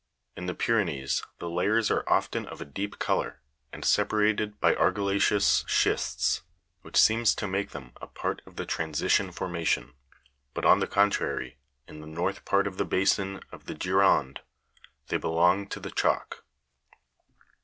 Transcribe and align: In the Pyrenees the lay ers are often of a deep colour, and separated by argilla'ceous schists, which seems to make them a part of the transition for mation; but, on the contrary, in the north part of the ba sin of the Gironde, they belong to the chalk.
In 0.35 0.47
the 0.47 0.55
Pyrenees 0.55 1.21
the 1.37 1.47
lay 1.47 1.67
ers 1.67 1.91
are 1.91 2.03
often 2.09 2.47
of 2.47 2.59
a 2.59 2.65
deep 2.65 2.97
colour, 2.97 3.39
and 3.71 3.85
separated 3.85 4.59
by 4.59 4.73
argilla'ceous 4.73 5.63
schists, 5.69 6.41
which 6.81 6.97
seems 6.97 7.35
to 7.35 7.47
make 7.47 7.69
them 7.69 7.93
a 8.01 8.07
part 8.07 8.41
of 8.47 8.55
the 8.55 8.65
transition 8.65 9.31
for 9.31 9.47
mation; 9.47 9.93
but, 10.55 10.65
on 10.65 10.79
the 10.79 10.87
contrary, 10.87 11.59
in 11.87 12.01
the 12.01 12.07
north 12.07 12.45
part 12.45 12.65
of 12.65 12.77
the 12.77 12.85
ba 12.85 13.05
sin 13.05 13.41
of 13.51 13.65
the 13.65 13.75
Gironde, 13.75 14.39
they 15.09 15.17
belong 15.17 15.67
to 15.67 15.79
the 15.79 15.91
chalk. 15.91 16.45